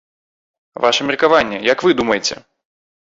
[0.85, 2.35] Ваша меркаванне, як вы думаеце?